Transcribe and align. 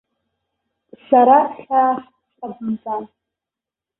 Сара 1.07 1.37
хьаас 1.59 1.99
сҟабымҵан. 2.31 3.03